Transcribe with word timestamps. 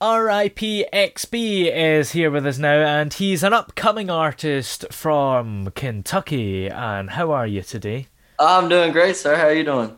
RIPXP 0.00 1.72
is 1.74 2.12
here 2.12 2.30
with 2.30 2.46
us 2.46 2.58
now, 2.58 2.76
and 2.82 3.12
he's 3.14 3.42
an 3.42 3.54
upcoming 3.54 4.10
artist 4.10 4.84
from 4.92 5.70
Kentucky. 5.74 6.68
And 6.68 7.10
how 7.10 7.32
are 7.32 7.46
you 7.46 7.62
today? 7.62 8.08
I'm 8.38 8.68
doing 8.68 8.92
great, 8.92 9.16
sir. 9.16 9.36
How 9.36 9.46
are 9.46 9.54
you 9.54 9.64
doing? 9.64 9.96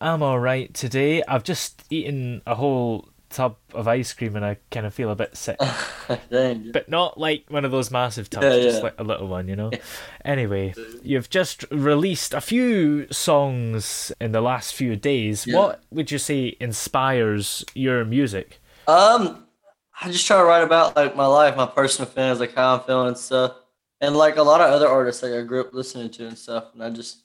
I'm 0.00 0.22
all 0.22 0.38
right 0.38 0.72
today. 0.72 1.22
I've 1.26 1.42
just 1.42 1.82
eaten 1.90 2.42
a 2.46 2.54
whole 2.54 3.08
tub 3.28 3.56
of 3.72 3.88
ice 3.88 4.12
cream, 4.12 4.36
and 4.36 4.44
I 4.44 4.58
kind 4.70 4.86
of 4.86 4.94
feel 4.94 5.10
a 5.10 5.16
bit 5.16 5.36
sick. 5.36 5.58
But 6.30 6.88
not 6.88 7.18
like 7.18 7.46
one 7.48 7.64
of 7.64 7.72
those 7.72 7.90
massive 7.90 8.30
tubs, 8.30 8.44
Yeah, 8.46 8.60
just 8.62 8.82
like 8.84 8.94
a 8.98 9.04
little 9.04 9.26
one, 9.26 9.48
you 9.48 9.56
know. 9.56 9.70
anyway, 10.24 10.74
you've 11.02 11.30
just 11.30 11.64
released 11.72 12.34
a 12.34 12.40
few 12.40 13.10
songs 13.10 14.12
in 14.20 14.30
the 14.32 14.40
last 14.42 14.74
few 14.74 14.94
days. 14.94 15.44
Yeah. 15.46 15.56
What 15.58 15.82
would 15.90 16.12
you 16.12 16.18
say 16.18 16.56
inspires 16.60 17.64
your 17.74 18.04
music? 18.04 18.60
Um, 18.86 19.46
I 20.00 20.10
just 20.10 20.26
try 20.26 20.38
to 20.38 20.44
write 20.44 20.62
about 20.62 20.96
like 20.96 21.16
my 21.16 21.26
life, 21.26 21.56
my 21.56 21.66
personal 21.66 22.10
feelings, 22.10 22.40
like 22.40 22.54
how 22.54 22.74
I'm 22.74 22.80
feeling 22.80 23.08
and 23.08 23.18
stuff, 23.18 23.56
and 24.00 24.16
like 24.16 24.36
a 24.36 24.42
lot 24.42 24.60
of 24.60 24.70
other 24.70 24.88
artists 24.88 25.22
like 25.22 25.32
I 25.32 25.42
grew 25.42 25.60
up 25.60 25.72
listening 25.72 26.10
to 26.10 26.26
and 26.26 26.38
stuff. 26.38 26.66
And 26.74 26.82
I 26.82 26.90
just, 26.90 27.22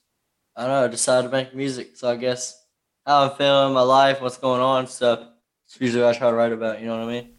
I 0.56 0.62
don't 0.62 0.72
know, 0.72 0.86
I 0.86 0.88
decided 0.88 1.30
to 1.30 1.36
make 1.36 1.54
music. 1.54 1.98
So 1.98 2.10
I 2.10 2.16
guess 2.16 2.64
how 3.06 3.24
I'm 3.24 3.36
feeling, 3.36 3.74
my 3.74 3.82
life, 3.82 4.22
what's 4.22 4.38
going 4.38 4.62
on, 4.62 4.88
stuff. 4.88 5.20
It's 5.66 5.80
usually 5.82 6.04
what 6.04 6.16
I 6.16 6.18
try 6.18 6.30
to 6.30 6.36
write 6.36 6.54
about. 6.54 6.80
You 6.80 6.88
know 6.88 6.98
what 6.98 7.10
I 7.10 7.12
mean? 7.12 7.30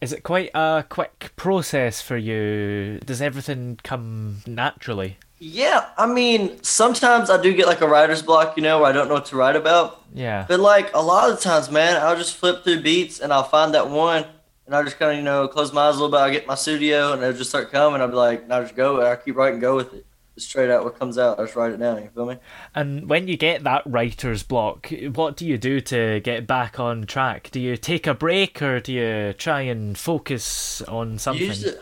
Is 0.00 0.12
it 0.12 0.22
quite 0.22 0.50
a 0.54 0.84
quick 0.88 1.32
process 1.36 2.02
for 2.02 2.16
you? 2.16 3.00
Does 3.04 3.22
everything 3.22 3.78
come 3.82 4.38
naturally? 4.46 5.18
Yeah, 5.38 5.90
I 5.98 6.06
mean, 6.06 6.62
sometimes 6.62 7.28
I 7.28 7.40
do 7.40 7.52
get 7.52 7.66
like 7.66 7.82
a 7.82 7.86
writer's 7.86 8.22
block, 8.22 8.56
you 8.56 8.62
know, 8.62 8.80
where 8.80 8.88
I 8.88 8.92
don't 8.92 9.08
know 9.08 9.14
what 9.14 9.26
to 9.26 9.36
write 9.36 9.56
about. 9.56 10.02
Yeah. 10.14 10.46
But 10.48 10.60
like 10.60 10.94
a 10.94 11.02
lot 11.02 11.30
of 11.30 11.36
the 11.36 11.42
times, 11.42 11.70
man, 11.70 12.00
I'll 12.00 12.16
just 12.16 12.36
flip 12.36 12.64
through 12.64 12.80
beats 12.80 13.20
and 13.20 13.32
I'll 13.32 13.44
find 13.44 13.74
that 13.74 13.90
one, 13.90 14.24
and 14.64 14.74
I'll 14.74 14.84
just 14.84 14.98
kind 14.98 15.12
of 15.12 15.18
you 15.18 15.22
know 15.22 15.46
close 15.46 15.72
my 15.74 15.88
eyes 15.88 15.96
a 15.96 15.98
little 15.98 16.10
bit. 16.10 16.20
I'll 16.20 16.30
get 16.30 16.46
my 16.46 16.54
studio 16.54 17.12
and 17.12 17.22
it'll 17.22 17.36
just 17.36 17.50
start 17.50 17.70
coming. 17.70 18.00
I'll 18.00 18.08
be 18.08 18.14
like, 18.14 18.48
now 18.48 18.62
just 18.62 18.76
go. 18.76 18.98
And 18.98 19.08
I 19.08 19.16
keep 19.16 19.36
writing, 19.36 19.60
go 19.60 19.76
with 19.76 19.92
it. 19.92 20.06
Just 20.36 20.48
straight 20.48 20.70
out 20.70 20.84
what 20.84 20.98
comes 20.98 21.18
out. 21.18 21.38
I 21.38 21.44
just 21.44 21.56
write 21.56 21.72
it 21.72 21.80
down. 21.80 22.02
You 22.02 22.10
feel 22.14 22.26
me? 22.26 22.36
And 22.74 23.08
when 23.08 23.28
you 23.28 23.36
get 23.36 23.64
that 23.64 23.82
writer's 23.86 24.42
block, 24.42 24.90
what 25.14 25.36
do 25.36 25.46
you 25.46 25.56
do 25.56 25.80
to 25.82 26.20
get 26.20 26.46
back 26.46 26.80
on 26.80 27.04
track? 27.06 27.50
Do 27.52 27.60
you 27.60 27.76
take 27.76 28.06
a 28.06 28.14
break 28.14 28.60
or 28.60 28.80
do 28.80 28.92
you 28.92 29.32
try 29.34 29.62
and 29.62 29.96
focus 29.96 30.82
on 30.82 31.18
something? 31.18 31.46
Usually, 31.46 31.76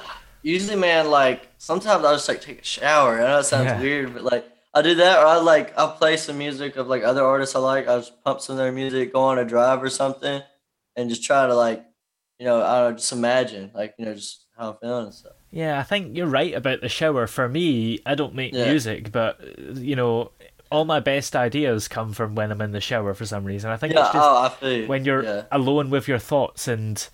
usually, 0.45 0.77
man, 0.77 1.11
like 1.11 1.49
sometimes 1.59 2.05
I'll 2.05 2.15
just 2.15 2.29
like 2.29 2.41
take 2.41 2.61
a 2.61 2.65
shower. 2.65 3.21
I 3.21 3.25
know 3.25 3.39
it 3.41 3.45
sounds 3.45 3.67
Yeah. 3.67 3.81
weird, 3.81 4.15
but 4.15 4.23
like 4.23 4.45
I 4.73 4.83
do 4.83 4.95
that, 4.97 5.19
or 5.19 5.27
I 5.27 5.37
like 5.39 5.77
I'll 5.79 5.93
play 5.93 6.17
some 6.17 6.39
music 6.39 6.77
of 6.77 6.87
like 6.87 7.03
other 7.03 7.25
artists 7.25 7.57
I 7.57 7.59
like. 7.61 7.89
I'll 7.89 8.01
just 8.01 8.23
pump 8.25 8.41
some 8.41 8.55
of 8.55 8.59
their 8.59 8.73
music, 8.73 9.13
go 9.13 9.21
on 9.23 9.39
a 9.39 9.45
drive 9.45 9.83
or 9.83 9.89
something, 9.91 10.43
and 10.97 11.09
just 11.11 11.25
try 11.25 11.47
to 11.47 11.55
like, 11.55 11.85
you 12.39 12.47
know, 12.47 12.63
I 12.63 12.81
don't 12.81 12.91
know, 12.93 12.97
just 12.99 13.13
imagine 13.13 13.71
like 13.75 13.95
you 13.99 14.05
know 14.05 14.15
just 14.15 14.47
how 14.57 14.71
I'm 14.71 14.77
feeling 14.81 15.05
and 15.07 15.15
stuff. 15.15 15.33
Yeah, 15.51 15.79
I 15.79 15.83
think 15.85 16.17
you're 16.17 16.27
right 16.27 16.55
about 16.55 16.81
the 16.81 16.89
shower. 16.89 17.27
For 17.27 17.49
me, 17.49 18.01
I 18.07 18.15
don't 18.15 18.35
make 18.35 18.53
Yeah. 18.53 18.67
music, 18.71 19.11
but 19.13 19.41
you 19.77 19.97
know, 19.97 20.33
all 20.71 20.85
my 20.85 20.99
best 21.01 21.37
ideas 21.37 21.87
come 21.87 22.13
from 22.13 22.35
when 22.35 22.51
I'm 22.51 22.61
in 22.61 22.73
the 22.73 22.81
shower 22.81 23.15
for 23.15 23.25
some 23.27 23.45
reason. 23.45 23.71
I 23.71 23.77
think 23.77 23.95
Yeah, 23.95 24.01
it's 24.07 24.13
just 24.13 24.25
oh, 24.25 24.37
I 24.43 24.49
feel 24.49 24.73
you. 24.73 24.87
when 24.89 25.05
you're 25.05 25.23
yeah. 25.23 25.43
alone 25.53 25.91
with 25.91 26.09
your 26.09 26.19
thoughts 26.19 26.67
and 26.67 27.07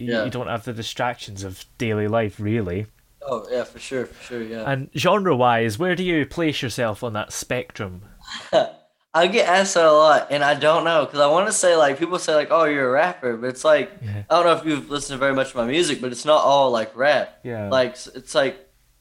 Yeah. 0.00 0.24
you 0.24 0.30
don't 0.30 0.46
have 0.48 0.64
the 0.64 0.72
distractions 0.72 1.44
of 1.44 1.64
daily 1.78 2.08
life, 2.08 2.40
really. 2.40 2.86
Oh 3.22 3.46
yeah, 3.50 3.64
for 3.64 3.78
sure, 3.78 4.06
for 4.06 4.22
sure, 4.24 4.42
yeah. 4.42 4.64
And 4.70 4.88
genre-wise, 4.96 5.78
where 5.78 5.94
do 5.94 6.02
you 6.02 6.24
place 6.24 6.62
yourself 6.62 7.02
on 7.04 7.12
that 7.12 7.32
spectrum? 7.32 8.02
I 9.12 9.26
get 9.26 9.48
asked 9.48 9.74
that 9.74 9.84
a 9.84 9.92
lot, 9.92 10.28
and 10.30 10.42
I 10.44 10.54
don't 10.54 10.84
know 10.84 11.04
because 11.04 11.20
I 11.20 11.26
want 11.26 11.48
to 11.48 11.52
say 11.52 11.76
like 11.76 11.98
people 11.98 12.18
say 12.18 12.34
like, 12.34 12.48
"Oh, 12.50 12.64
you're 12.64 12.88
a 12.88 12.92
rapper," 12.92 13.36
but 13.36 13.48
it's 13.48 13.64
like 13.64 13.90
Yeah. 14.02 14.22
I 14.30 14.34
don't 14.36 14.44
know 14.46 14.52
if 14.52 14.64
you've 14.64 14.88
listened 14.88 15.16
to 15.16 15.18
very 15.18 15.34
much 15.34 15.50
of 15.50 15.56
my 15.56 15.66
music, 15.66 16.00
but 16.00 16.12
it's 16.12 16.24
not 16.24 16.44
all 16.44 16.70
like 16.70 16.96
rap. 16.96 17.40
Yeah. 17.42 17.68
Like 17.68 17.96
it's 18.14 18.34
like 18.34 18.56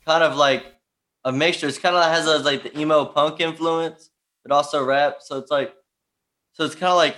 kind 0.05 0.23
of 0.23 0.35
like 0.35 0.65
a 1.23 1.31
mixture. 1.31 1.67
It's 1.67 1.77
kind 1.77 1.95
of 1.95 2.03
has 2.03 2.25
a, 2.25 2.39
like 2.39 2.63
the 2.63 2.77
emo 2.77 3.05
punk 3.05 3.39
influence, 3.39 4.09
but 4.43 4.51
also 4.51 4.83
rap. 4.83 5.17
So 5.21 5.37
it's 5.37 5.51
like, 5.51 5.73
so 6.53 6.65
it's 6.65 6.75
kind 6.75 6.91
of 6.91 6.97
like 6.97 7.15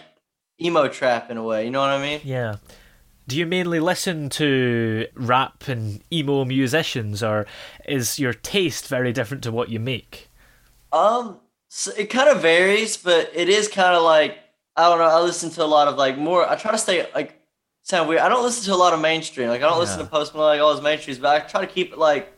emo 0.62 0.88
trap 0.90 1.31
in 1.31 1.38
a 1.38 1.44
way. 1.44 1.64
You 1.66 1.72
know 1.72 1.80
what 1.80 1.91
I 1.91 2.02
mean? 2.02 2.20
Yeah. 2.24 2.58
Do 3.31 3.38
you 3.38 3.46
mainly 3.46 3.80
listen 3.80 4.28
to 4.31 5.08
rap 5.16 5.69
and 5.69 6.03
emo 6.12 6.44
musicians, 6.44 7.24
or 7.24 7.46
is 7.88 8.19
your 8.19 8.34
taste 8.34 8.90
very 8.90 9.14
different 9.14 9.42
to 9.44 9.53
what 9.53 9.69
you 9.69 9.80
make? 9.80 10.30
Um, 10.92 11.40
so 11.70 11.94
it 11.97 12.09
kind 12.09 12.28
of 12.28 12.41
varies, 12.41 12.97
but 12.97 13.31
it 13.34 13.47
is 13.47 13.70
kind 13.70 13.96
of 13.96 14.03
like 14.03 14.38
I 14.75 14.90
don't 14.90 14.97
know. 14.97 15.06
I 15.06 15.22
listen 15.22 15.50
to 15.52 15.64
a 15.64 15.66
lot 15.66 15.88
of 15.88 15.96
like 15.96 16.18
more. 16.18 16.46
I 16.46 16.58
try 16.58 16.72
to 16.72 16.78
stay 16.78 17.08
like 17.16 17.41
sound 17.84 18.09
weird. 18.09 18.20
I 18.20 18.28
don't 18.28 18.44
listen 18.44 18.66
to 18.66 18.74
a 18.74 18.75
lot 18.75 18.91
of 18.94 19.00
mainstream. 19.00 19.47
Like 19.47 19.64
I 19.64 19.70
don't 19.70 19.80
listen 19.80 20.00
to 20.00 20.06
Post 20.06 20.34
Malone, 20.34 20.50
like 20.50 20.59
all 20.59 20.75
those 20.75 20.84
mainstreams, 20.84 21.22
but 21.22 21.34
I 21.34 21.47
try 21.47 21.62
to 21.62 21.68
keep 21.68 21.94
it 21.94 21.97
like 21.97 22.38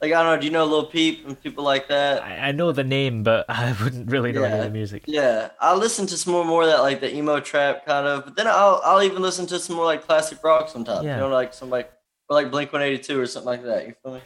like 0.00 0.12
I 0.12 0.22
don't 0.22 0.34
know. 0.36 0.40
Do 0.40 0.46
you 0.46 0.52
know 0.52 0.64
Lil 0.64 0.86
Peep 0.86 1.26
and 1.26 1.40
people 1.42 1.64
like 1.64 1.88
that? 1.88 2.22
I, 2.22 2.48
I 2.48 2.52
know 2.52 2.72
the 2.72 2.84
name, 2.84 3.22
but 3.22 3.46
I 3.48 3.74
wouldn't 3.82 4.10
really 4.10 4.32
know 4.32 4.44
any 4.44 4.58
of 4.58 4.64
the 4.64 4.70
music. 4.70 5.04
Yeah, 5.06 5.50
I 5.60 5.74
listen 5.74 6.06
to 6.06 6.16
some 6.16 6.32
more 6.32 6.44
more 6.44 6.62
of 6.62 6.68
that 6.68 6.80
like 6.82 7.00
the 7.00 7.14
emo 7.14 7.40
trap 7.40 7.84
kind 7.86 8.06
of, 8.06 8.24
but 8.24 8.36
then 8.36 8.46
I'll 8.46 8.80
I'll 8.84 9.02
even 9.02 9.22
listen 9.22 9.46
to 9.46 9.58
some 9.58 9.76
more 9.76 9.84
like 9.84 10.06
classic 10.06 10.42
rock 10.44 10.68
sometimes. 10.68 11.04
Yeah. 11.04 11.16
You 11.16 11.22
know, 11.22 11.28
like 11.28 11.52
some 11.54 11.70
like 11.70 11.92
or 12.28 12.34
like 12.40 12.50
Blink 12.50 12.72
One 12.72 12.82
Eighty 12.82 12.98
Two 13.02 13.20
or 13.20 13.26
something 13.26 13.46
like 13.48 13.64
that. 13.64 13.86
You 13.86 13.94
feel 14.02 14.14
me? 14.14 14.20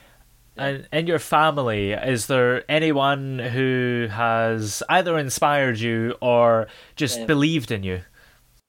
And 0.55 0.87
in 0.93 1.06
your 1.06 1.19
family, 1.19 1.93
is 1.93 2.27
there 2.27 2.71
anyone 2.71 3.38
who 3.38 4.09
has 4.11 4.82
either 4.91 5.16
inspired 5.16 5.78
you 5.78 6.15
or 6.21 6.66
just 6.94 7.21
Yeah. 7.21 7.27
believed 7.27 7.71
in 7.71 7.82
you? 7.82 8.03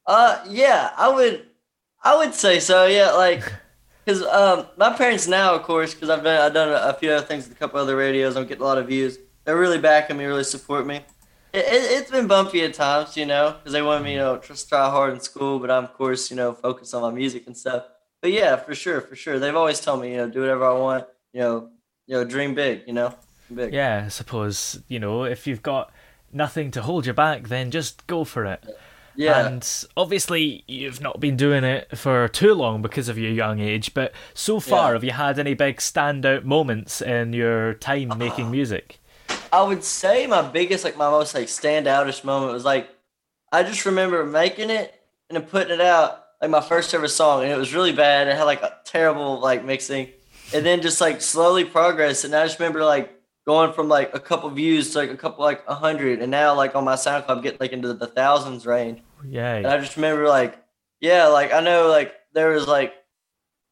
Uh, 0.07 0.41
yeah, 0.47 0.91
I 0.95 1.09
would, 1.09 1.45
I 2.01 2.15
would 2.15 2.33
say 2.33 2.61
so. 2.61 2.85
Yeah, 2.85 3.11
like, 3.11 3.51
cause 4.05 4.21
um, 4.23 4.67
my 4.77 4.93
parents 4.93 5.27
now, 5.27 5.55
of 5.55 5.63
course, 5.63 5.93
cause 5.93 6.09
I've 6.09 6.23
done, 6.23 6.41
I've 6.41 6.53
done 6.53 6.69
a, 6.69 6.93
few 6.93 7.11
other 7.11 7.25
things 7.25 7.47
with 7.47 7.57
a 7.57 7.59
couple 7.59 7.79
other 7.79 7.95
radios. 7.95 8.35
I'm 8.35 8.45
getting 8.45 8.61
a 8.61 8.65
lot 8.65 8.77
of 8.77 8.87
views. 8.87 9.17
They're 9.45 9.57
really 9.57 9.79
backing 9.79 10.17
me, 10.17 10.25
really 10.25 10.43
support 10.43 10.85
me. 10.85 10.97
It, 11.53 11.65
it, 11.65 11.99
it's 11.99 12.11
been 12.11 12.27
bumpy 12.27 12.63
at 12.63 12.73
times, 12.73 13.15
you 13.17 13.25
know, 13.25 13.55
cause 13.63 13.73
they 13.73 13.81
want 13.81 14.03
me, 14.03 14.13
you 14.13 14.19
know, 14.19 14.37
just 14.37 14.69
try 14.69 14.89
hard 14.89 15.13
in 15.13 15.19
school, 15.19 15.59
but 15.59 15.69
I'm, 15.69 15.85
of 15.85 15.93
course, 15.93 16.31
you 16.31 16.37
know, 16.37 16.53
focused 16.53 16.93
on 16.93 17.01
my 17.01 17.11
music 17.11 17.47
and 17.47 17.55
stuff. 17.55 17.85
But 18.21 18.31
yeah, 18.31 18.55
for 18.55 18.73
sure, 18.73 19.01
for 19.01 19.15
sure, 19.15 19.39
they've 19.39 19.55
always 19.55 19.79
told 19.79 20.01
me, 20.01 20.11
you 20.11 20.17
know, 20.17 20.29
do 20.29 20.41
whatever 20.41 20.65
I 20.65 20.73
want, 20.73 21.05
you 21.33 21.41
know, 21.41 21.69
you 22.07 22.15
know, 22.15 22.23
dream 22.23 22.55
big, 22.55 22.83
you 22.87 22.93
know, 22.93 23.13
Dream 23.47 23.57
big. 23.57 23.73
Yeah, 23.73 24.03
I 24.05 24.09
suppose, 24.09 24.81
you 24.87 24.99
know, 24.99 25.23
if 25.23 25.45
you've 25.45 25.61
got 25.61 25.91
nothing 26.31 26.71
to 26.71 26.81
hold 26.81 27.05
you 27.05 27.13
back, 27.13 27.49
then 27.49 27.71
just 27.71 28.07
go 28.07 28.23
for 28.23 28.45
it. 28.45 28.63
yeah. 28.67 28.73
And 29.17 29.85
obviously, 29.95 30.63
you've 30.67 31.01
not 31.01 31.19
been 31.19 31.37
doing 31.37 31.63
it 31.63 31.97
for 31.97 32.27
too 32.27 32.53
long 32.53 32.81
because 32.81 33.09
of 33.09 33.17
your 33.17 33.31
young 33.31 33.59
age, 33.59 33.93
but 33.93 34.11
so 34.33 34.59
far, 34.59 34.89
Yeah. 34.89 34.93
have 34.93 35.03
you 35.03 35.11
had 35.11 35.39
any 35.39 35.53
big 35.53 35.77
standout 35.77 36.43
moments 36.43 37.01
in 37.01 37.33
your 37.33 37.75
time 37.75 38.11
ah. 38.11 38.15
making 38.15 38.49
music? 38.49 38.99
I 39.51 39.61
would 39.63 39.83
say 39.83 40.25
my 40.27 40.41
biggest, 40.41 40.83
like 40.83 40.97
my 40.97 41.09
most 41.09 41.35
like 41.35 41.47
standoutish 41.47 42.23
moment 42.23 42.53
was 42.53 42.65
like 42.65 42.89
I 43.51 43.61
just 43.61 43.85
remember 43.85 44.25
making 44.25 44.71
it 44.71 44.99
and 45.29 45.37
then 45.37 45.47
putting 45.47 45.71
it 45.71 45.79
out 45.81 46.23
like 46.41 46.49
my 46.49 46.59
first 46.61 46.93
ever 46.93 47.07
song, 47.07 47.43
and 47.43 47.51
it 47.51 47.57
was 47.57 47.73
really 47.73 47.93
bad. 47.93 48.27
It 48.27 48.35
had 48.35 48.43
like 48.45 48.63
a 48.63 48.73
terrible 48.83 49.39
like 49.39 49.63
mixing, 49.63 50.09
and 50.53 50.65
then 50.65 50.81
just 50.81 50.99
like 50.99 51.21
slowly 51.21 51.63
progress. 51.63 52.23
And 52.23 52.33
I 52.33 52.45
just 52.45 52.59
remember 52.59 52.83
like 52.83 53.13
going 53.45 53.73
from 53.73 53.89
like 53.89 54.13
a 54.15 54.19
couple 54.19 54.49
views 54.49 54.91
to 54.91 54.99
like 54.99 55.11
a 55.11 55.17
couple 55.17 55.43
like 55.43 55.63
a 55.67 55.75
hundred, 55.75 56.21
and 56.21 56.31
now 56.31 56.55
like 56.55 56.75
on 56.75 56.83
my 56.85 56.95
SoundCloud, 56.95 57.25
I'm 57.29 57.41
getting 57.41 57.59
like 57.59 57.71
into 57.73 57.93
the 57.93 58.07
thousands 58.07 58.65
range. 58.65 59.01
Yeah. 59.27 59.55
And. 59.55 59.67
I 59.67 59.77
just 59.79 59.95
remember 59.95 60.27
like, 60.27 60.61
yeah, 61.01 61.27
like 61.27 61.53
I 61.53 61.59
know 61.61 61.87
like 61.87 62.13
there 62.33 62.49
was 62.49 62.67
like 62.67 62.93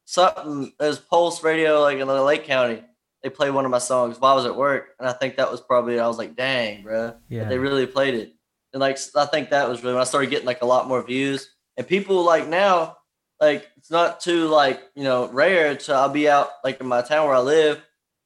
something 0.04 0.72
there's 0.78 0.98
Pulse 0.98 1.42
Radio 1.42 1.80
like 1.80 1.98
in 1.98 2.06
the 2.06 2.22
Lake 2.22 2.44
County. 2.44 2.82
They 3.22 3.30
played 3.30 3.50
one 3.50 3.64
of 3.64 3.70
my 3.70 3.78
songs 3.78 4.18
while 4.18 4.32
I 4.32 4.36
was 4.36 4.46
at 4.46 4.56
work, 4.56 4.88
and 4.98 5.08
I 5.08 5.12
think 5.12 5.36
that 5.36 5.50
was 5.50 5.60
probably 5.60 5.98
I 6.00 6.08
was 6.08 6.18
like, 6.18 6.34
dang, 6.36 6.82
bro, 6.82 7.14
Yeah. 7.28 7.48
they 7.48 7.58
really 7.58 7.86
played 7.86 8.14
it. 8.14 8.34
And 8.72 8.80
like 8.80 8.98
I 9.16 9.26
think 9.26 9.50
that 9.50 9.68
was 9.68 9.82
really 9.82 9.94
when 9.94 10.00
I 10.00 10.04
started 10.04 10.30
getting 10.30 10.46
like 10.46 10.62
a 10.62 10.66
lot 10.66 10.88
more 10.88 11.02
views, 11.02 11.50
and 11.76 11.86
people 11.86 12.22
like 12.24 12.48
now, 12.48 12.96
like 13.40 13.68
it's 13.76 13.90
not 13.90 14.20
too 14.20 14.48
like 14.48 14.82
you 14.94 15.04
know 15.04 15.28
rare 15.28 15.76
to 15.76 15.92
I'll 15.94 16.08
be 16.08 16.28
out 16.28 16.50
like 16.64 16.80
in 16.80 16.86
my 16.86 17.02
town 17.02 17.26
where 17.26 17.36
I 17.36 17.40
live, 17.40 17.80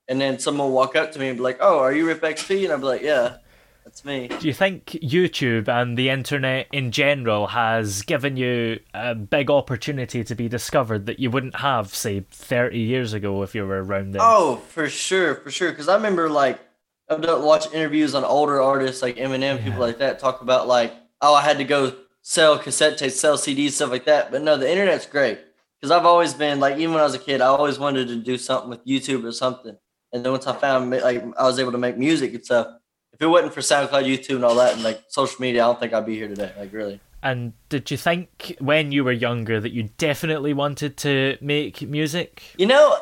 and 0.08 0.20
then 0.20 0.38
someone 0.38 0.68
will 0.68 0.74
walk 0.74 0.96
up 0.96 1.12
to 1.12 1.18
me 1.18 1.28
and 1.28 1.36
be 1.38 1.42
like, 1.42 1.58
oh, 1.60 1.78
are 1.78 1.92
you 1.92 2.06
Rip 2.06 2.22
XP? 2.22 2.64
And 2.64 2.72
I'll 2.72 2.78
be 2.78 2.84
like, 2.84 3.02
yeah, 3.02 3.38
that's 3.84 4.04
me. 4.04 4.28
Do 4.28 4.46
you 4.46 4.52
think 4.52 4.86
YouTube 4.86 5.68
and 5.68 5.96
the 5.96 6.10
internet 6.10 6.66
in 6.72 6.90
general 6.90 7.48
has 7.48 8.02
given 8.02 8.36
you 8.36 8.80
a 8.94 9.14
big 9.14 9.50
opportunity 9.50 10.24
to 10.24 10.34
be 10.34 10.48
discovered 10.48 11.06
that 11.06 11.18
you 11.18 11.30
wouldn't 11.30 11.56
have, 11.56 11.94
say, 11.94 12.20
30 12.30 12.78
years 12.78 13.12
ago 13.12 13.42
if 13.42 13.54
you 13.54 13.66
were 13.66 13.82
around 13.82 14.12
then? 14.12 14.22
Oh, 14.24 14.56
for 14.68 14.88
sure, 14.88 15.36
for 15.36 15.50
sure. 15.50 15.70
Because 15.70 15.88
I 15.88 15.94
remember 15.94 16.28
like 16.28 16.60
I've 17.08 17.22
done 17.22 17.60
interviews 17.72 18.14
on 18.14 18.24
older 18.24 18.60
artists 18.60 19.02
like 19.02 19.16
Eminem, 19.16 19.62
people 19.62 19.80
like 19.80 19.98
that, 19.98 20.18
talk 20.18 20.40
about 20.40 20.66
like, 20.66 20.92
oh, 21.20 21.34
I 21.34 21.42
had 21.42 21.58
to 21.58 21.64
go 21.64 21.94
sell 22.22 22.58
cassette 22.58 22.98
tapes, 22.98 23.20
sell 23.20 23.36
CDs, 23.36 23.72
stuff 23.72 23.90
like 23.90 24.06
that. 24.06 24.32
But 24.32 24.42
no, 24.42 24.56
the 24.56 24.68
internet's 24.68 25.06
great 25.06 25.38
because 25.76 25.92
I've 25.92 26.06
always 26.06 26.34
been 26.34 26.58
like, 26.58 26.78
even 26.78 26.92
when 26.92 27.00
I 27.00 27.04
was 27.04 27.14
a 27.14 27.20
kid, 27.20 27.40
I 27.40 27.46
always 27.46 27.78
wanted 27.78 28.08
to 28.08 28.16
do 28.16 28.36
something 28.36 28.70
with 28.70 28.84
YouTube 28.84 29.24
or 29.24 29.30
something. 29.30 29.76
And 30.12 30.24
then 30.24 30.32
once 30.32 30.46
I 30.46 30.54
found 30.54 30.90
like 30.90 31.24
I 31.38 31.42
was 31.42 31.58
able 31.58 31.72
to 31.72 31.78
make 31.78 31.98
music 31.98 32.34
and 32.34 32.44
stuff, 32.44 32.68
if 33.12 33.22
it 33.22 33.26
wasn't 33.26 33.54
for 33.54 33.60
SoundCloud, 33.60 34.04
YouTube, 34.04 34.36
and 34.36 34.44
all 34.44 34.54
that, 34.56 34.74
and 34.74 34.82
like 34.82 35.02
social 35.08 35.40
media, 35.40 35.64
I 35.64 35.66
don't 35.66 35.80
think 35.80 35.92
I'd 35.92 36.06
be 36.06 36.16
here 36.16 36.28
today. 36.28 36.52
Like 36.58 36.72
really. 36.72 37.00
And 37.22 37.54
did 37.68 37.90
you 37.90 37.96
think 37.96 38.56
when 38.60 38.92
you 38.92 39.02
were 39.02 39.12
younger 39.12 39.60
that 39.60 39.72
you 39.72 39.90
definitely 39.98 40.52
wanted 40.52 40.96
to 40.98 41.38
make 41.40 41.82
music? 41.82 42.42
You 42.56 42.66
know, 42.66 42.98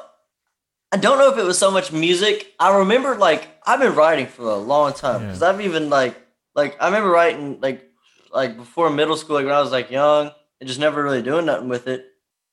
I 0.93 0.97
don't 0.97 1.19
know 1.19 1.31
if 1.31 1.37
it 1.37 1.45
was 1.45 1.59
so 1.59 1.71
much 1.71 1.93
music. 1.93 2.55
I 2.59 2.79
remember 2.79 3.17
like 3.17 3.49
I've 3.67 3.81
been 3.81 3.95
writing 3.95 4.27
for 4.27 4.45
a 4.45 4.57
long 4.57 4.93
time 4.93 5.23
because 5.23 5.43
I've 5.43 5.61
even 5.61 5.91
like 5.91 6.17
like 6.55 6.81
I 6.81 6.87
remember 6.87 7.11
writing 7.11 7.61
like 7.61 7.91
like 8.33 8.57
before 8.57 8.91
middle 8.91 9.17
school, 9.17 9.37
like 9.37 9.45
when 9.45 9.55
I 9.55 9.61
was 9.61 9.73
like 9.73 9.91
young, 9.91 10.31
and 10.61 10.69
just 10.69 10.81
never 10.81 11.03
really 11.03 11.23
doing 11.23 11.47
nothing 11.47 11.69
with 11.69 11.89
it. 11.89 12.07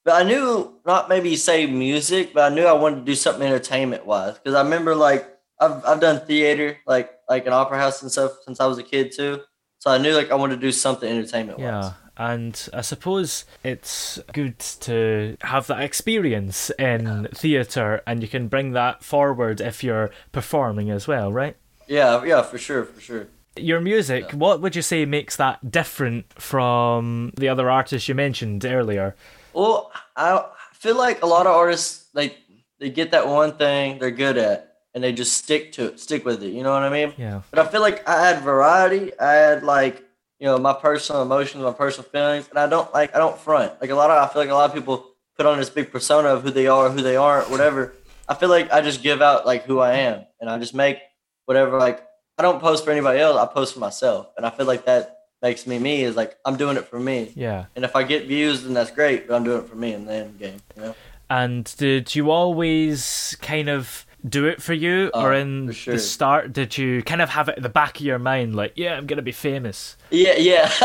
But 0.03 0.21
I 0.21 0.27
knew 0.27 0.73
not 0.85 1.09
maybe 1.09 1.35
say 1.35 1.67
music, 1.67 2.33
but 2.33 2.51
I 2.51 2.55
knew 2.55 2.65
I 2.65 2.73
wanted 2.73 2.97
to 2.97 3.05
do 3.05 3.15
something 3.15 3.45
entertainment 3.45 4.05
wise 4.05 4.35
because 4.35 4.55
I 4.55 4.63
remember 4.63 4.95
like 4.95 5.27
I've 5.59 5.85
I've 5.85 5.99
done 5.99 6.25
theater 6.25 6.77
like 6.87 7.11
like 7.29 7.45
an 7.45 7.53
opera 7.53 7.77
house 7.77 8.01
and 8.01 8.11
stuff 8.11 8.31
since 8.43 8.59
I 8.59 8.65
was 8.65 8.77
a 8.77 8.83
kid 8.83 9.11
too. 9.11 9.41
So 9.77 9.91
I 9.91 9.97
knew 9.97 10.13
like 10.15 10.31
I 10.31 10.35
wanted 10.35 10.55
to 10.55 10.61
do 10.61 10.71
something 10.71 11.09
entertainment 11.09 11.59
wise. 11.59 11.67
Yeah. 11.67 11.93
And 12.17 12.69
I 12.73 12.81
suppose 12.81 13.45
it's 13.63 14.19
good 14.31 14.59
to 14.59 15.37
have 15.41 15.67
that 15.67 15.81
experience 15.81 16.69
in 16.77 17.29
theatre 17.33 18.03
and 18.05 18.21
you 18.21 18.27
can 18.27 18.47
bring 18.47 18.73
that 18.73 19.03
forward 19.03 19.59
if 19.59 19.83
you're 19.83 20.11
performing 20.31 20.91
as 20.91 21.07
well, 21.07 21.31
right? 21.31 21.55
Yeah, 21.87 22.23
yeah, 22.23 22.43
for 22.43 22.59
sure, 22.59 22.85
for 22.85 23.01
sure. 23.01 23.27
Your 23.55 23.81
music, 23.81 24.31
what 24.31 24.61
would 24.61 24.75
you 24.75 24.81
say 24.83 25.05
makes 25.05 25.35
that 25.37 25.71
different 25.71 26.31
from 26.39 27.33
the 27.37 27.49
other 27.49 27.71
artists 27.71 28.07
you 28.07 28.13
mentioned 28.13 28.63
earlier? 28.65 29.15
Well, 29.53 29.91
I 30.15 30.45
feel 30.73 30.97
like 30.97 31.21
a 31.21 31.25
lot 31.25 31.45
of 31.45 31.55
artists 31.55 32.07
like 32.13 32.37
they 32.79 32.89
get 32.89 33.11
that 33.11 33.27
one 33.27 33.57
thing 33.57 33.99
they're 33.99 34.11
good 34.11 34.37
at 34.37 34.75
and 34.93 35.03
they 35.03 35.13
just 35.13 35.37
stick 35.37 35.71
to 35.73 35.85
it, 35.87 35.99
stick 35.99 36.25
with 36.25 36.43
it. 36.43 36.51
You 36.51 36.63
know 36.63 36.73
what 36.73 36.83
I 36.83 36.89
mean? 36.89 37.13
Yeah. 37.17 37.41
But 37.49 37.59
I 37.59 37.67
feel 37.69 37.81
like 37.81 38.07
I 38.07 38.25
had 38.25 38.41
variety. 38.41 39.17
I 39.19 39.31
had 39.33 39.63
like 39.63 40.03
you 40.39 40.47
know 40.47 40.57
my 40.57 40.73
personal 40.73 41.21
emotions, 41.21 41.63
my 41.63 41.71
personal 41.71 42.09
feelings, 42.09 42.49
and 42.49 42.57
I 42.57 42.67
don't 42.67 42.91
like 42.93 43.15
I 43.15 43.19
don't 43.19 43.37
front. 43.37 43.79
Like 43.79 43.91
a 43.91 43.95
lot 43.95 44.09
of 44.09 44.17
I 44.17 44.31
feel 44.31 44.41
like 44.41 44.49
a 44.49 44.55
lot 44.55 44.69
of 44.69 44.75
people 44.75 45.11
put 45.37 45.45
on 45.45 45.57
this 45.57 45.69
big 45.69 45.91
persona 45.91 46.29
of 46.29 46.43
who 46.43 46.51
they 46.51 46.67
are, 46.67 46.89
who 46.89 47.01
they 47.01 47.15
aren't, 47.15 47.49
whatever. 47.49 47.93
I 48.27 48.35
feel 48.35 48.49
like 48.49 48.71
I 48.71 48.81
just 48.81 49.03
give 49.03 49.21
out 49.21 49.45
like 49.45 49.63
who 49.65 49.79
I 49.79 49.93
am, 49.97 50.25
and 50.39 50.49
I 50.49 50.57
just 50.57 50.73
make 50.73 50.97
whatever. 51.45 51.77
Like 51.77 52.05
I 52.37 52.41
don't 52.41 52.59
post 52.59 52.83
for 52.83 52.91
anybody 52.91 53.19
else. 53.19 53.37
I 53.37 53.45
post 53.51 53.73
for 53.73 53.79
myself, 53.79 54.27
and 54.35 54.45
I 54.45 54.49
feel 54.49 54.65
like 54.65 54.85
that 54.85 55.20
makes 55.41 55.65
me 55.67 55.79
me. 55.79 56.03
Is 56.03 56.15
like 56.15 56.37
I'm 56.45 56.57
doing 56.57 56.77
it 56.77 56.87
for 56.87 56.99
me. 56.99 57.31
Yeah. 57.35 57.65
And 57.75 57.83
if 57.85 57.95
I 57.95 58.03
get 58.03 58.27
views, 58.27 58.63
then 58.63 58.73
that's 58.73 58.91
great. 58.91 59.27
But 59.27 59.35
I'm 59.35 59.43
doing 59.43 59.63
it 59.63 59.69
for 59.69 59.75
me 59.75 59.93
in 59.93 60.05
the 60.05 60.13
end 60.13 60.39
game. 60.39 60.59
You 60.75 60.81
know. 60.83 60.95
And 61.29 61.73
did 61.77 62.13
you 62.15 62.29
always 62.31 63.37
kind 63.41 63.69
of 63.69 64.05
do 64.27 64.45
it 64.45 64.61
for 64.61 64.73
you, 64.73 65.09
Oh, 65.15 65.21
or 65.23 65.33
in 65.33 65.71
sure. 65.71 65.95
the 65.95 65.99
start 65.99 66.53
did 66.53 66.77
you 66.77 67.01
kind 67.01 67.23
of 67.23 67.29
have 67.29 67.49
it 67.49 67.57
at 67.57 67.63
the 67.63 67.69
back 67.69 67.95
of 67.99 68.05
your 68.05 68.19
mind, 68.19 68.55
like, 68.55 68.73
yeah, 68.75 68.93
I'm 68.95 69.07
gonna 69.07 69.23
be 69.23 69.31
famous? 69.31 69.97
Yeah, 70.11 70.35
yeah. 70.35 70.69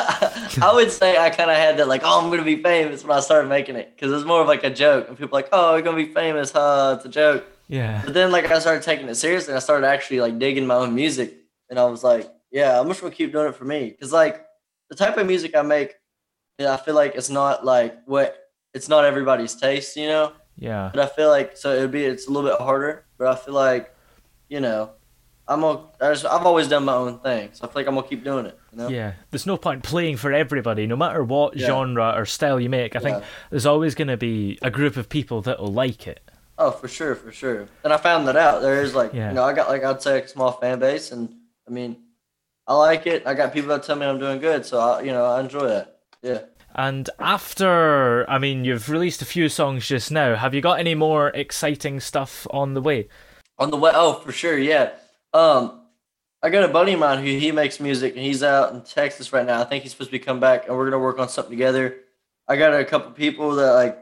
I 0.62 0.70
would 0.74 0.90
say 0.90 1.18
I 1.18 1.28
kind 1.28 1.50
of 1.50 1.56
had 1.58 1.76
that, 1.76 1.86
like, 1.86 2.00
oh, 2.02 2.18
I'm 2.22 2.30
gonna 2.30 2.44
be 2.44 2.62
famous 2.62 3.04
when 3.04 3.14
I 3.14 3.20
started 3.20 3.48
making 3.50 3.76
it, 3.76 3.92
because 3.94 4.10
it 4.10 4.14
was 4.14 4.24
more 4.24 4.40
of 4.40 4.46
like 4.48 4.64
a 4.64 4.70
joke, 4.70 5.08
and 5.08 5.18
people 5.18 5.36
like, 5.36 5.48
oh, 5.52 5.74
you're 5.74 5.82
gonna 5.82 5.98
be 5.98 6.14
famous, 6.14 6.50
huh? 6.50 6.94
It's 6.96 7.04
a 7.04 7.10
joke. 7.10 7.44
Yeah. 7.68 8.00
But 8.04 8.14
then, 8.14 8.32
like, 8.32 8.50
I 8.50 8.58
started 8.58 8.82
taking 8.82 9.06
it 9.08 9.16
seriously, 9.16 9.50
and 9.52 9.56
I 9.56 9.60
started 9.60 9.86
actually 9.86 10.20
like 10.20 10.38
digging 10.38 10.66
my 10.66 10.76
own 10.76 10.94
music, 10.94 11.34
and 11.68 11.78
I 11.78 11.84
was 11.84 12.02
like, 12.02 12.32
yeah, 12.50 12.80
I'm 12.80 12.88
just 12.88 13.02
gonna 13.02 13.12
keep 13.14 13.32
doing 13.32 13.48
it 13.48 13.54
for 13.56 13.66
me, 13.66 13.90
because 13.90 14.12
like 14.12 14.45
the 14.88 14.94
type 14.96 15.16
of 15.16 15.26
music 15.26 15.56
I 15.56 15.62
make, 15.62 15.94
yeah, 16.58 16.72
I 16.72 16.76
feel 16.76 16.94
like 16.94 17.14
it's 17.14 17.30
not 17.30 17.64
like 17.64 17.96
what 18.06 18.36
it's 18.74 18.88
not 18.88 19.04
everybody's 19.04 19.54
taste, 19.54 19.96
you 19.96 20.06
know. 20.08 20.32
Yeah. 20.56 20.90
But 20.92 21.02
I 21.02 21.06
feel 21.14 21.28
like 21.28 21.56
so 21.56 21.74
it'd 21.74 21.90
be 21.90 22.04
it's 22.04 22.28
a 22.28 22.30
little 22.30 22.48
bit 22.50 22.60
harder, 22.60 23.04
but 23.18 23.26
I 23.28 23.34
feel 23.36 23.54
like, 23.54 23.94
you 24.48 24.60
know, 24.60 24.90
I'm 25.48 25.62
a, 25.62 25.84
I 26.00 26.12
just, 26.12 26.24
I've 26.24 26.44
always 26.44 26.66
done 26.66 26.84
my 26.86 26.94
own 26.94 27.20
thing, 27.20 27.50
so 27.52 27.64
I 27.64 27.68
feel 27.68 27.82
like 27.82 27.86
I'm 27.86 27.94
gonna 27.94 28.08
keep 28.08 28.24
doing 28.24 28.46
it. 28.46 28.58
You 28.72 28.78
know? 28.78 28.88
Yeah, 28.88 29.12
there's 29.30 29.46
no 29.46 29.56
point 29.56 29.82
playing 29.84 30.16
for 30.16 30.32
everybody, 30.32 30.86
no 30.86 30.96
matter 30.96 31.22
what 31.22 31.56
Yeah. 31.56 31.66
genre 31.68 32.14
or 32.16 32.24
style 32.26 32.58
you 32.58 32.68
make. 32.68 32.96
I 32.96 32.98
think 32.98 33.22
there's 33.50 33.66
always 33.66 33.94
going 33.94 34.08
to 34.08 34.16
be 34.16 34.58
a 34.60 34.70
group 34.70 34.96
of 34.96 35.08
people 35.08 35.42
that'll 35.42 35.72
like 35.72 36.06
it. 36.08 36.20
Oh, 36.58 36.70
for 36.72 36.88
sure, 36.88 37.14
for 37.14 37.30
sure. 37.32 37.68
And 37.84 37.92
I 37.92 37.96
found 37.96 38.26
that 38.28 38.36
out. 38.36 38.60
There 38.62 38.82
is 38.82 38.94
like, 38.94 39.12
Yeah. 39.14 39.28
you 39.28 39.34
know, 39.34 39.44
I 39.44 39.52
got 39.52 39.68
like 39.68 39.84
I'd 39.84 40.02
say 40.02 40.20
a 40.22 40.26
small 40.28 40.52
fan 40.52 40.78
base, 40.80 41.12
and 41.12 41.32
I 41.68 41.70
mean, 41.70 41.96
I 42.66 42.74
like 42.74 43.06
it. 43.06 43.26
I 43.26 43.34
got 43.34 43.52
people 43.52 43.68
that 43.70 43.84
tell 43.84 43.96
me 43.96 44.06
I'm 44.06 44.18
doing 44.18 44.40
good, 44.40 44.66
so 44.66 44.80
I, 44.80 45.02
you 45.02 45.12
know, 45.12 45.24
I 45.24 45.40
enjoy 45.40 45.68
that. 45.68 46.00
Yeah. 46.22 46.40
And 46.74 47.08
after, 47.18 48.28
I 48.28 48.38
mean, 48.38 48.64
you've 48.64 48.88
released 48.88 49.22
a 49.22 49.24
few 49.24 49.48
songs 49.48 49.86
just 49.86 50.10
now. 50.10 50.34
Have 50.34 50.54
you 50.54 50.60
got 50.60 50.78
any 50.78 50.94
more 50.94 51.28
exciting 51.28 52.00
stuff 52.00 52.46
on 52.50 52.74
the 52.74 52.82
way? 52.82 53.08
On 53.58 53.70
the 53.70 53.76
way, 53.76 53.92
oh, 53.94 54.14
for 54.14 54.32
sure, 54.32 54.58
yeah. 54.58 54.90
Um, 55.32 55.80
I 56.42 56.50
got 56.50 56.68
a 56.68 56.72
buddy 56.72 56.92
of 56.92 57.00
mine 57.00 57.18
who 57.18 57.30
he 57.30 57.50
makes 57.50 57.80
music, 57.80 58.14
and 58.14 58.22
he's 58.22 58.42
out 58.42 58.74
in 58.74 58.82
Texas 58.82 59.32
right 59.32 59.46
now. 59.46 59.60
I 59.60 59.64
think 59.64 59.84
he's 59.84 59.92
supposed 59.92 60.10
to 60.10 60.12
be 60.12 60.18
coming 60.18 60.40
back, 60.40 60.68
and 60.68 60.76
we're 60.76 60.90
gonna 60.90 61.02
work 61.02 61.18
on 61.18 61.28
something 61.28 61.50
together. 61.50 61.96
I 62.46 62.56
got 62.56 62.78
a 62.78 62.84
couple 62.84 63.10
people 63.12 63.54
that 63.56 63.72
like 63.72 63.98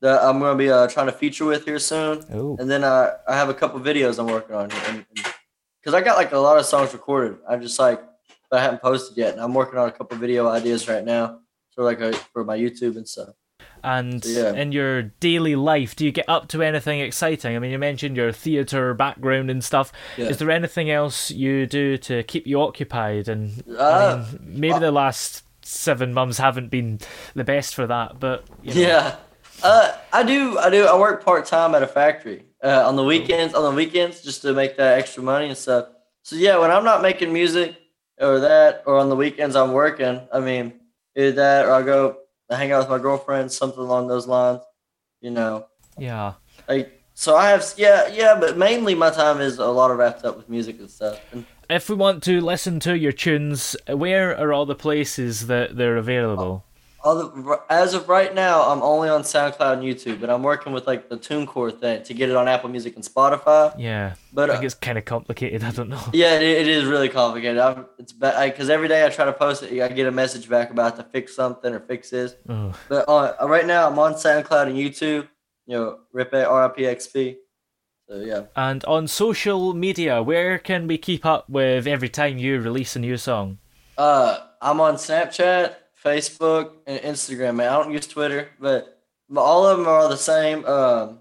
that 0.00 0.22
I'm 0.22 0.38
gonna 0.38 0.56
be 0.56 0.70
uh, 0.70 0.86
trying 0.88 1.06
to 1.06 1.12
feature 1.12 1.44
with 1.44 1.64
here 1.64 1.78
soon. 1.78 2.24
Oh, 2.32 2.56
And 2.58 2.70
then 2.70 2.84
uh, 2.84 3.12
I 3.28 3.36
have 3.36 3.48
a 3.48 3.54
couple 3.54 3.80
videos 3.80 4.18
I'm 4.18 4.26
working 4.26 4.56
on 4.56 4.70
here. 4.70 5.06
Because 5.84 5.94
I 5.94 6.00
got 6.00 6.16
like 6.16 6.32
a 6.32 6.38
lot 6.38 6.56
of 6.58 6.64
songs 6.64 6.94
recorded. 6.94 7.36
I'm 7.46 7.60
just 7.60 7.78
like, 7.78 8.02
but 8.50 8.58
I 8.60 8.62
haven't 8.62 8.80
posted 8.80 9.18
yet. 9.18 9.34
And 9.34 9.42
I'm 9.42 9.52
working 9.52 9.78
on 9.78 9.86
a 9.86 9.92
couple 9.92 10.16
video 10.16 10.48
ideas 10.48 10.88
right 10.88 11.04
now. 11.04 11.40
So 11.72 11.82
like 11.82 12.00
uh 12.00 12.12
for 12.32 12.42
my 12.42 12.56
YouTube 12.56 12.96
and 12.96 13.06
stuff. 13.06 13.30
and 13.82 14.24
Yeah. 14.24 14.54
in 14.54 14.72
your 14.72 15.02
daily 15.02 15.56
life, 15.56 15.94
do 15.94 16.06
you 16.06 16.12
get 16.12 16.24
up 16.26 16.48
to 16.48 16.62
anything 16.62 17.00
exciting? 17.00 17.54
I 17.54 17.58
mean, 17.58 17.70
you 17.70 17.78
mentioned 17.78 18.16
your 18.16 18.32
theatre 18.32 18.94
background 18.94 19.50
and 19.50 19.62
stuff. 19.62 19.92
Yeah. 20.16 20.28
Is 20.28 20.38
there 20.38 20.50
anything 20.50 20.90
else 20.90 21.30
you 21.30 21.66
do 21.66 21.98
to 21.98 22.22
keep 22.22 22.46
you 22.46 22.60
occupied? 22.62 23.28
And 23.28 23.62
I 23.78 23.82
Uh, 23.82 24.26
mean, 24.40 24.60
maybe 24.60 24.78
the 24.78 24.90
last 24.92 25.42
seven 25.60 26.14
months 26.14 26.38
haven't 26.38 26.70
been 26.70 26.98
the 27.34 27.44
best 27.44 27.74
for 27.74 27.86
that, 27.86 28.18
but 28.20 28.44
you 28.62 28.74
know. 28.74 28.80
Yeah. 28.80 29.16
Uh, 29.62 29.96
I 30.12 30.22
do. 30.22 30.58
I 30.58 30.70
do. 30.70 30.86
I 30.86 30.98
work 30.98 31.24
part 31.24 31.46
time 31.46 31.74
at 31.74 31.82
a 31.82 31.86
factory 31.86 32.44
uh, 32.62 32.86
on 32.86 32.96
the 32.96 33.04
weekends. 33.04 33.54
On 33.54 33.62
the 33.62 33.76
weekends, 33.76 34.20
just 34.20 34.42
to 34.42 34.52
make 34.52 34.76
that 34.76 34.98
extra 34.98 35.22
money 35.22 35.48
and 35.48 35.56
stuff. 35.56 35.88
So 36.22 36.36
yeah, 36.36 36.58
when 36.58 36.70
I'm 36.70 36.84
not 36.84 37.02
making 37.02 37.32
music 37.32 37.76
or 38.20 38.40
that, 38.40 38.82
or 38.86 38.98
on 38.98 39.08
the 39.08 39.16
weekends 39.16 39.56
I'm 39.56 39.72
working. 39.72 40.20
I 40.32 40.40
mean, 40.40 40.74
either 41.16 41.32
that 41.32 41.66
or 41.66 41.72
I 41.72 41.82
go 41.82 42.18
hang 42.50 42.72
out 42.72 42.80
with 42.80 42.88
my 42.88 42.98
girlfriend, 42.98 43.50
something 43.52 43.80
along 43.80 44.08
those 44.08 44.26
lines. 44.26 44.60
You 45.20 45.30
know, 45.30 45.66
yeah. 45.96 46.34
like 46.68 47.00
so 47.14 47.36
I 47.36 47.48
have 47.48 47.64
yeah 47.76 48.08
yeah, 48.08 48.38
but 48.38 48.58
mainly 48.58 48.94
my 48.94 49.10
time 49.10 49.40
is 49.40 49.58
a 49.58 49.66
lot 49.66 49.90
of 49.90 49.98
wrapped 49.98 50.24
up 50.24 50.36
with 50.36 50.48
music 50.48 50.78
and 50.78 50.90
stuff. 50.90 51.20
And 51.32 51.46
If 51.70 51.88
we 51.88 51.94
want 51.94 52.22
to 52.24 52.40
listen 52.40 52.80
to 52.80 52.96
your 52.96 53.12
tunes, 53.12 53.76
where 53.88 54.36
are 54.38 54.52
all 54.52 54.66
the 54.66 54.74
places 54.74 55.46
that 55.46 55.76
they're 55.76 55.96
available? 55.96 56.64
As 57.68 57.94
of 57.94 58.08
right 58.08 58.34
now, 58.34 58.62
I'm 58.62 58.82
only 58.82 59.08
on 59.08 59.22
SoundCloud 59.22 59.74
and 59.74 59.82
YouTube, 59.82 60.20
but 60.20 60.30
I'm 60.30 60.42
working 60.42 60.72
with 60.72 60.86
like 60.86 61.08
the 61.08 61.18
TuneCore 61.18 61.78
thing 61.78 62.02
to 62.02 62.14
get 62.14 62.30
it 62.30 62.36
on 62.36 62.48
Apple 62.48 62.70
Music 62.70 62.94
and 62.94 63.04
Spotify. 63.04 63.74
Yeah, 63.78 64.14
But 64.32 64.50
I 64.50 64.56
uh, 64.56 64.60
it's 64.62 64.74
kind 64.74 64.96
of 64.96 65.04
complicated. 65.04 65.62
I 65.62 65.70
don't 65.70 65.88
know. 65.88 66.00
Yeah, 66.12 66.36
it, 66.36 66.42
it 66.42 66.68
is 66.68 66.84
really 66.86 67.08
complicated. 67.08 67.58
I'm, 67.58 67.86
it's 67.98 68.12
because 68.12 68.70
every 68.70 68.88
day 68.88 69.04
I 69.04 69.10
try 69.10 69.26
to 69.26 69.32
post 69.32 69.62
it, 69.62 69.82
I 69.82 69.88
get 69.88 70.06
a 70.06 70.12
message 70.12 70.48
back 70.48 70.70
about 70.70 70.96
to 70.96 71.02
fix 71.02 71.36
something 71.36 71.72
or 71.74 71.80
fix 71.80 72.10
this. 72.10 72.34
Oh. 72.48 72.72
But 72.88 73.08
uh, 73.08 73.34
right 73.46 73.66
now, 73.66 73.88
I'm 73.88 73.98
on 73.98 74.14
SoundCloud 74.14 74.68
and 74.68 74.76
YouTube. 74.76 75.28
You 75.66 75.76
know, 75.76 75.98
Rip 76.12 76.32
RIPXP. 76.32 77.36
So 78.08 78.20
yeah, 78.20 78.42
And 78.54 78.84
on 78.84 79.08
social 79.08 79.72
media, 79.72 80.22
where 80.22 80.58
can 80.58 80.86
we 80.86 80.98
keep 80.98 81.24
up 81.24 81.48
with 81.48 81.86
every 81.86 82.10
time 82.10 82.36
you 82.36 82.60
release 82.60 82.96
a 82.96 82.98
new 82.98 83.16
song? 83.16 83.58
uh, 83.96 84.38
I'm 84.60 84.80
on 84.80 84.94
Snapchat, 84.96 85.74
Facebook, 86.04 86.72
and 86.86 87.00
Instagram. 87.00 87.56
Man, 87.56 87.72
I 87.72 87.82
don't 87.82 87.92
use 87.92 88.06
Twitter, 88.06 88.50
but, 88.60 89.00
but 89.28 89.40
all 89.40 89.66
of 89.66 89.78
them 89.78 89.88
are 89.88 90.08
the 90.08 90.16
same. 90.16 90.64
Um, 90.66 91.20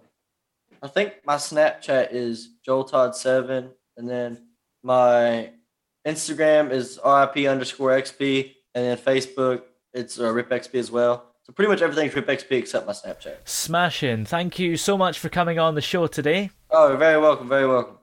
I 0.82 0.88
think 0.88 1.13
my 1.25 1.36
Snapchat 1.36 2.10
is 2.12 2.50
Joel 2.66 2.84
Todd 2.84 3.16
seven, 3.16 3.72
and 3.96 4.10
then 4.10 4.42
my 4.84 5.52
Instagram 6.06 6.72
is 6.72 7.00
RIP 7.04 7.48
underscore 7.48 7.92
XP, 7.92 8.52
and 8.75 8.86
then 8.86 8.98
Facebook 8.98 9.62
it's 9.94 10.20
uh, 10.20 10.32
Rip 10.32 10.50
XP 10.50 10.75
as 10.75 10.92
well. 10.92 11.25
So 11.44 11.54
pretty 11.54 11.70
much 11.70 11.82
everything's 11.82 12.16
Rip 12.16 12.28
XP 12.28 12.52
except 12.52 12.88
my 12.88 12.94
Snapchat. 12.94 13.36
Smashing. 13.46 14.25
Thank 14.25 14.60
you 14.60 14.78
so 14.78 14.98
much 14.98 15.20
for 15.20 15.30
coming 15.30 15.60
on 15.60 15.75
the 15.75 15.82
show 15.82 16.08
today. 16.08 16.52
Oh, 16.70 16.90
you're 16.90 16.98
very 16.98 17.20
welcome, 17.20 17.48
very 17.48 17.68
welcome. 17.68 17.98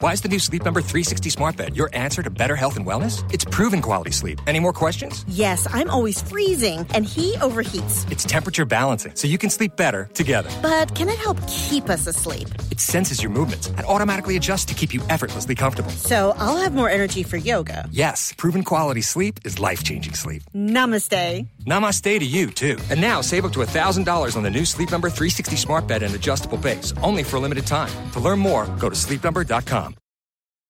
Why 0.00 0.12
is 0.12 0.20
the 0.20 0.28
new 0.28 0.38
Sleep 0.38 0.62
Number 0.62 0.82
360 0.82 1.30
smart 1.30 1.56
bed 1.56 1.74
your 1.74 1.88
answer 1.94 2.22
to 2.22 2.28
better 2.28 2.54
health 2.54 2.76
and 2.76 2.86
wellness? 2.86 3.24
It's 3.32 3.46
proven 3.46 3.80
quality 3.80 4.10
sleep. 4.10 4.38
Any 4.46 4.60
more 4.60 4.74
questions? 4.74 5.24
Yes, 5.26 5.66
I'm 5.72 5.88
always 5.88 6.20
freezing, 6.20 6.86
and 6.92 7.06
he 7.06 7.32
overheats. 7.38 8.04
It's 8.12 8.22
temperature 8.22 8.66
balancing, 8.66 9.16
so 9.16 9.26
you 9.26 9.38
can 9.38 9.48
sleep 9.48 9.74
better 9.74 10.10
together. 10.12 10.50
But 10.60 10.94
can 10.94 11.08
it 11.08 11.16
help 11.16 11.38
keep 11.48 11.88
us 11.88 12.06
asleep? 12.06 12.46
It 12.70 12.78
senses 12.78 13.22
your 13.22 13.32
movements 13.32 13.68
and 13.68 13.86
automatically 13.86 14.36
adjusts 14.36 14.66
to 14.66 14.74
keep 14.74 14.92
you 14.92 15.00
effortlessly 15.08 15.54
comfortable. 15.54 15.88
So 15.92 16.34
I'll 16.36 16.58
have 16.58 16.74
more 16.74 16.90
energy 16.90 17.22
for 17.22 17.38
yoga. 17.38 17.88
Yes, 17.90 18.34
proven 18.36 18.64
quality 18.64 19.00
sleep 19.00 19.40
is 19.46 19.58
life 19.58 19.82
changing 19.82 20.12
sleep. 20.12 20.42
Namaste. 20.54 21.46
Namaste 21.64 22.18
to 22.18 22.24
you, 22.24 22.50
too. 22.50 22.76
And 22.90 23.00
now 23.00 23.22
save 23.22 23.46
up 23.46 23.52
to 23.54 23.60
$1,000 23.60 24.36
on 24.36 24.42
the 24.42 24.50
new 24.50 24.66
Sleep 24.66 24.90
Number 24.90 25.08
360 25.08 25.56
smart 25.56 25.86
bed 25.86 26.02
and 26.02 26.14
adjustable 26.14 26.58
base, 26.58 26.92
only 27.02 27.22
for 27.22 27.36
a 27.36 27.40
limited 27.40 27.66
time. 27.66 27.90
To 28.12 28.20
learn 28.20 28.38
more, 28.38 28.66
go 28.78 28.90
to 28.90 28.94
sleepnumber.com. 28.94 29.85